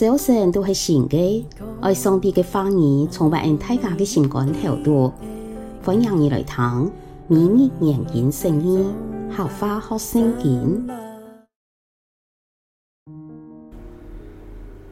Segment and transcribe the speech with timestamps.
[0.00, 1.46] 早晨都是新的，
[1.82, 5.12] 爱上帝的话语充满大家的心肝头度，
[5.84, 6.90] 欢迎你来听
[7.28, 8.94] 每日研经圣经，
[9.28, 10.88] 好花好圣经。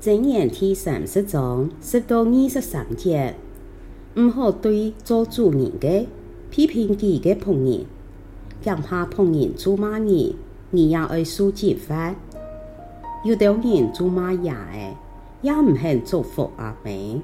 [0.00, 3.34] 箴言第三十章十到二十三节，
[4.14, 6.06] 唔好对做主人的
[6.48, 7.86] 批评己的仆人，
[8.62, 10.36] 惊怕仆人咒骂你，
[10.70, 12.14] 你也爱受责罚。
[13.24, 14.96] 有的人咒骂爷的，
[15.42, 17.20] 也唔肯祝福阿妹；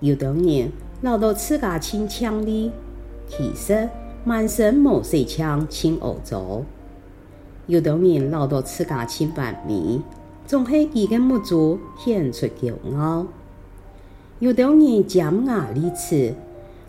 [0.00, 0.72] 有的人
[1.02, 2.72] 闹到自家亲强哩，
[3.28, 3.88] 其实
[4.24, 6.64] 满身毛细枪亲欧洲；
[7.68, 10.00] 有的人闹到自家亲完美，
[10.48, 13.26] 总系几个木主显出骄傲；
[14.40, 16.34] 有的人尖牙利齿，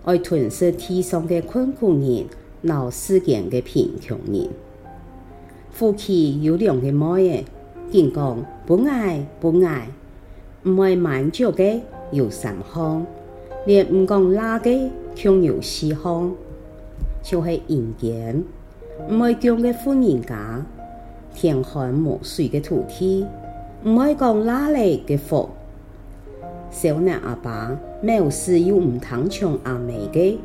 [0.04, 2.26] 爱吞噬地上的困苦人，
[2.62, 4.50] 闹世间的贫穷人。
[5.70, 7.46] 夫妻有两个妹。
[7.92, 9.88] 经讲不爱不爱，
[10.64, 13.06] 唔会满足的有三项，
[13.66, 16.32] 连唔讲拉的却有四项，
[17.24, 18.44] 就是阴间，
[19.10, 20.66] 唔会讲的富人家，
[21.34, 23.26] 天寒无水的土地，
[23.84, 25.50] 唔会讲拉嚟的福，
[26.72, 30.40] 小男阿爸没事又唔通抢阿妹的，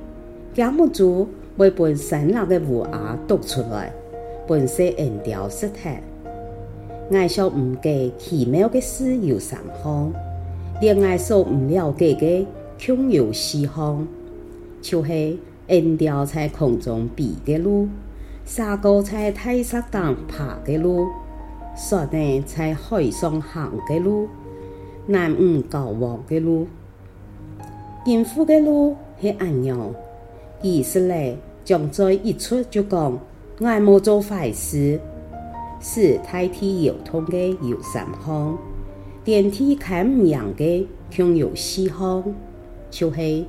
[0.55, 3.93] 家母主会把生了的乌鸦读出来，
[4.47, 5.91] 本色扔掉石头。
[7.13, 10.13] 爱说唔给奇妙的事有三项，
[10.81, 12.47] 连爱说唔了解的
[12.79, 14.07] 穷有四方，
[14.81, 15.37] 就是
[15.67, 17.89] 扔掉在空中飞的鹿，
[18.45, 21.09] 撒狗在大石当爬的鹿，
[21.77, 24.29] 说呢在海上行的路，
[25.07, 26.69] 南无高望的路，
[28.05, 29.93] 幸福的路是安样，
[30.63, 33.19] 以色列将在一出就讲，
[33.61, 35.01] 爱莫做坏事。
[35.81, 38.59] 使大体有通的有三项，
[39.25, 42.23] 电梯看唔样的却有四项，
[42.91, 43.45] 就是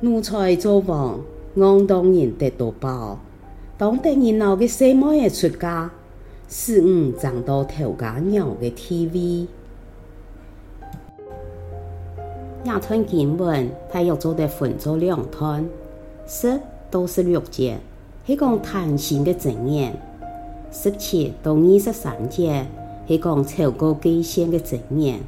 [0.00, 1.18] 奴才做王，
[1.56, 3.18] 戆当人得到宝，
[3.78, 5.90] 当得人老的什么也出嫁，
[6.46, 9.48] 使吾长到头家鸟的地位。
[12.64, 15.66] 亚吞经文，他又做得分做两段，
[16.26, 17.78] 十到十六节，
[18.26, 19.96] 系讲贪心的箴言。
[20.74, 22.66] 十七到二十三节
[23.06, 25.20] 系讲超过界限的箴言，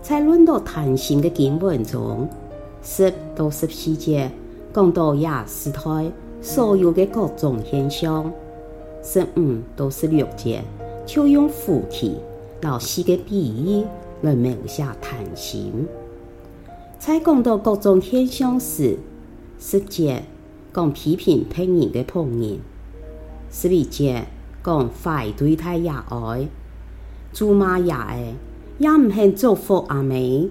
[0.00, 2.26] 在论到弹性的经文中，
[2.82, 4.30] 十到十四节
[4.72, 6.10] 讲到亚斯台
[6.40, 8.32] 所有的各种现象，
[9.02, 10.62] 十五到十六节
[11.04, 12.16] 就用扶梯
[12.62, 13.84] 老四个比喻
[14.22, 15.86] 来描写贪心。
[16.98, 18.96] 在讲到各种现象时，
[19.60, 20.22] 十节
[20.72, 22.60] 讲批评别人的仆人，
[23.50, 24.24] 十二节。
[24.64, 26.48] 讲快对待亚爱，
[27.34, 28.34] 做妈也爱，
[28.78, 30.48] 也唔肯祝福阿妹。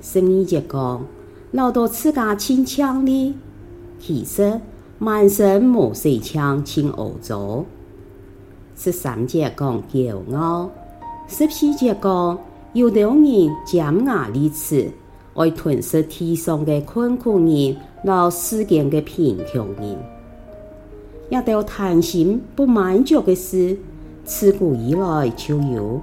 [0.00, 1.04] 十二节讲，
[1.50, 3.34] 闹到自家亲强哩，
[3.98, 4.58] 其实
[4.98, 7.66] 满身毛细枪亲欧洲。
[8.74, 10.70] 十三节讲骄傲，
[11.28, 12.38] 十四节讲
[12.72, 13.22] 有的人
[13.66, 14.90] 尖牙利齿，
[15.34, 20.19] 爱吞噬地上的困苦人，闹世间的贫穷人。
[21.30, 23.78] 也都贪心不满足的事，
[24.24, 26.00] 自古以来就有，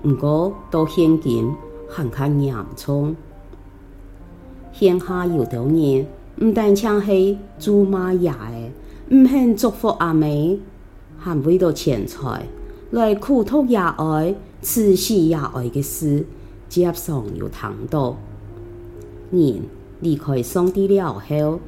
[0.00, 1.52] 不过到现今
[1.88, 3.14] 很看严重。
[4.72, 10.58] 现下有的人唔但像是咒骂亚的，唔肯祝福阿妹，
[11.18, 12.46] 还为了钱财
[12.92, 16.24] 来苦毒亚爱、刺死亚爱的事，
[16.68, 18.16] 接上有谈到。
[19.32, 19.60] 人
[20.00, 21.58] 离开上帝了后，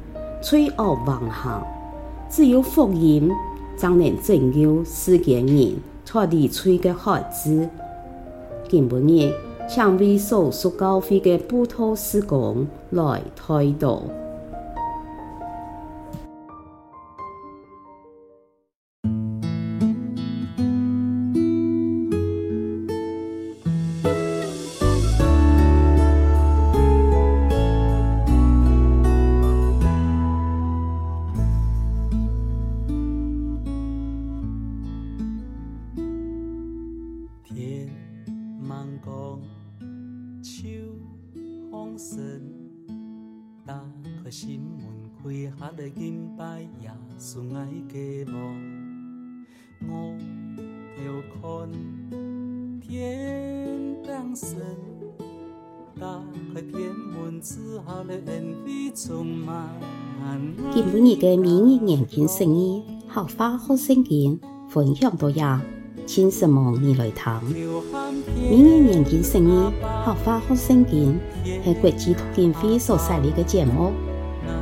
[0.40, 1.62] 罪恶横行。
[2.32, 3.30] 只有福音，
[3.76, 5.76] 才能拯救世间人
[6.06, 7.68] 脱离罪的孩子。
[8.70, 9.34] 今晡日，
[9.68, 13.20] 请为所属教会的布道事工来
[38.72, 39.38] 祷祷。
[43.64, 43.80] 打
[44.24, 44.86] 开心门，
[45.22, 45.22] 开
[45.58, 48.34] 下的敬拜耶稣爱的梦。
[49.86, 50.16] 我
[51.04, 51.40] 要看
[52.80, 54.58] 天当神，
[56.00, 56.20] 打
[56.54, 59.68] 开天门之后的恩惠充满。
[60.72, 65.62] 今日嘅每日研经圣经，好花好圣经，分享到呀。
[66.06, 67.40] 请什么你来听？
[68.36, 69.72] 明年年经十二
[70.04, 73.92] 合法学圣经系国际读经会所设立嘅节目，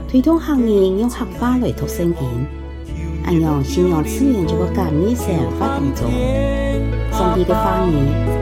[0.08, 2.46] 推动行业用合法来读圣经。
[3.24, 6.10] 按样信仰资源这个革命生活当中，
[7.12, 7.92] 上帝嘅话语，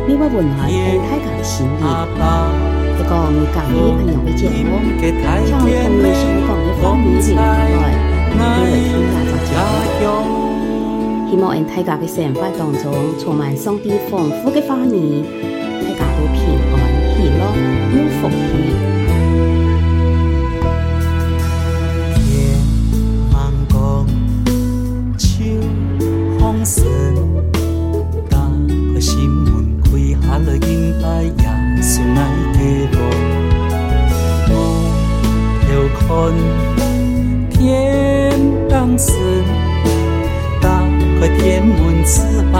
[0.06, 1.70] 每位温暖喺大家嘅心里。
[2.98, 7.40] 一个你革命按样嘅节目，将同你所讲嘅话语传开
[7.74, 7.82] 来，
[8.32, 8.42] 你来
[8.84, 10.47] 听下就节目。
[11.30, 15.22] 希望喺大家嘅生活当中充满上帝丰富嘅话语，
[15.84, 16.42] 大家都平
[16.72, 16.74] 安
[17.14, 17.42] 喜乐
[17.92, 18.97] 有福气。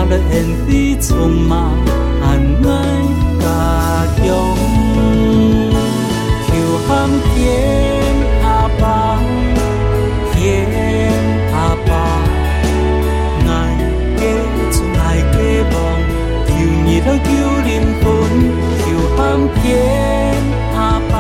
[0.09, 1.59] 了恩惠，充满
[2.23, 2.27] 爱
[3.39, 3.45] 家
[4.17, 4.25] 乡。
[6.47, 6.49] 求
[6.87, 6.89] 喊
[7.35, 7.37] 天
[8.43, 8.47] 阿
[8.81, 8.83] 爸，
[10.33, 10.37] 天
[11.53, 11.57] 阿
[11.87, 11.91] 爸，
[13.47, 13.51] 爱
[14.17, 14.21] 的
[14.73, 15.37] 主爱的
[15.73, 15.77] 王，
[16.47, 16.51] 求
[16.85, 17.29] 你来救
[17.67, 17.71] 灵
[18.01, 18.05] 魂。
[18.81, 18.83] 求
[19.15, 19.19] 喊
[19.61, 19.63] 天
[20.75, 20.77] 阿
[21.11, 21.15] 爸，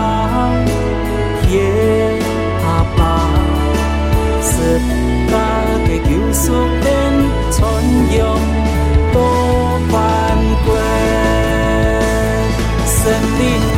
[1.42, 1.46] 天
[2.64, 2.98] 阿爸，
[4.40, 4.48] 十
[5.30, 5.32] 架
[5.86, 6.38] 的救赎。
[13.38, 13.77] 求